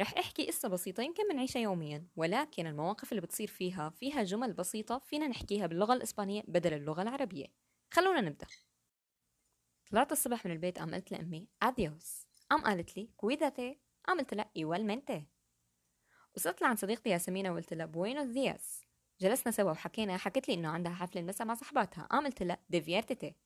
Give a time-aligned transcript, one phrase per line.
[0.00, 2.06] رح أحكي قصة بسيطة يمكن بنعيشها يوميا.
[2.16, 7.46] ولكن المواقف اللي بتصير فيها فيها جمل بسيطة فينا نحكيها باللغة الإسبانية بدل اللغة العربية.
[7.90, 8.46] خلونا نبدأ.
[9.90, 12.26] طلعت الصبح من البيت قام قلت لأمي adiós.
[12.50, 15.26] قام قالت لي cuídate قام قلت لها igualmente
[16.36, 18.84] وصلت لعند صديقتي ياسمينة وقلت لها buenos días
[19.20, 23.36] جلسنا سوا وحكينا حكت لي إنه عندها حفلة المساء مع صحباتها قام قلت لها diviértete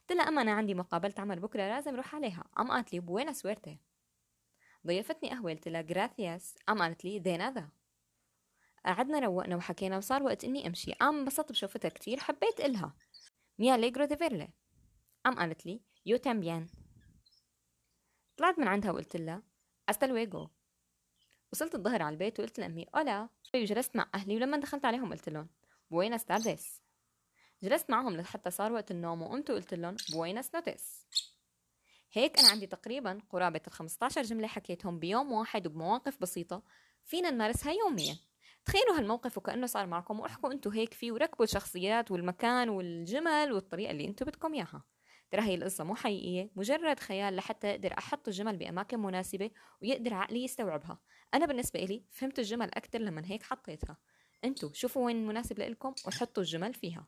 [0.00, 2.44] قلت لها أما أنا عندي مقابلة عمل بكرة لازم أروح عليها.
[2.56, 3.78] قام قالت لي buena suerte
[4.86, 7.68] ضيفتني قهوه قلت لها gracias قام قالت لي de nada
[8.84, 10.92] قعدنا روقنا وحكينا وصار وقت إني أمشي.
[10.92, 12.94] قام انبسطت بشوفتها كتير حبيت إلها.
[13.58, 14.48] me alegro de verle.
[15.24, 16.68] قام قالت لي yo también.
[18.36, 19.42] طلعت من عندها وقلت لها
[19.90, 20.48] hasta luego
[21.52, 25.48] وصلت الظهر على البيت وقلت لأمي hola وجلست مع أهلي ولما دخلت عليهم قلت لهم
[25.90, 26.82] buenas tardes
[27.62, 31.06] جلست معهم لحتى صار وقت النوم وقمت وقلت لهم buenas noches
[32.16, 36.62] هيك أنا عندي تقريبا قرابة ال 15 جملة حكيتهم بيوم واحد وبمواقف بسيطة
[37.04, 38.16] فينا نمارسها يوميا.
[38.64, 44.04] تخيلوا هالموقف وكأنه صار معكم واحكوا أنتوا هيك فيه وركبوا الشخصيات والمكان والجمل والطريقة اللي
[44.04, 44.84] أنتوا بدكم إياها.
[45.30, 49.50] ترى هي القصة مو حقيقية مجرد خيال لحتى أقدر أحط الجمل بأماكن مناسبة
[49.82, 50.98] ويقدر عقلي يستوعبها.
[51.34, 53.96] أنا بالنسبة إلي فهمت الجمل أكتر لما هيك حطيتها.
[54.44, 57.06] أنتوا شوفوا وين مناسب لإلكم وحطوا الجمل فيها.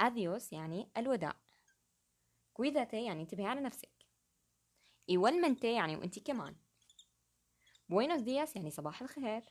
[0.00, 1.36] adiós يعني الوداع.
[2.52, 3.92] cuídate يعني انتبهي على نفسك.
[5.10, 6.56] igualmente يعني وإنتي كمان.
[7.88, 9.42] buenos días يعني صباح الخير.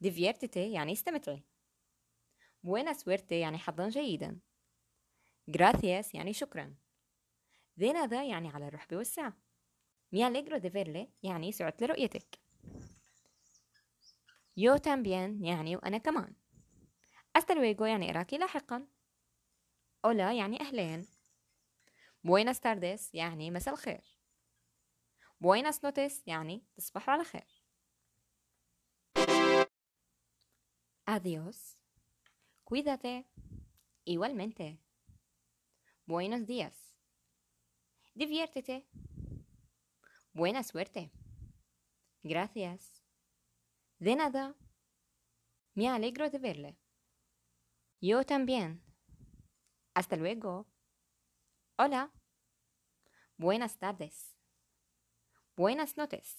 [0.00, 1.44] diviértete يعني استمتعي.
[2.62, 4.40] buena suerte يعني حظا جيدا.
[5.48, 6.74] gracias يعني شكرا.
[7.76, 9.36] de nada يعني على الرحب والسعة.
[10.12, 12.38] me alegro de verle يعني سعدت لرؤيتك.
[14.56, 16.34] يو تامبيان يعني وأنا كمان.
[17.36, 18.86] أستلويجو يعني أراكي لاحقا.
[20.05, 21.07] أولا يعني أهلين
[22.23, 24.03] بويناس تارديس يعني مساء الخير
[25.41, 27.61] بويناس نوتيس يعني تصبحوا على خير
[31.11, 31.75] Adiós.
[32.63, 33.25] Cuídate.
[34.05, 34.79] Igualmente.
[36.05, 36.73] Buenos días.
[38.13, 38.87] Diviértete.
[40.31, 41.11] Buena suerte.
[42.23, 43.03] Gracias.
[43.99, 44.55] De nada.
[45.73, 46.77] Me alegro de verle.
[47.99, 48.81] Yo también.
[49.96, 50.66] Hasta luego.
[51.78, 52.12] Hola.
[53.38, 54.36] Buenas tardes.
[55.56, 56.36] Buenas noches.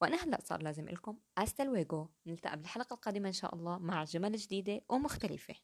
[0.00, 4.36] وأنا هلأ صار لازم لكم أستا لويجو نلتقى بالحلقة القادمة إن شاء الله مع جمل
[4.36, 5.54] جديدة ومختلفة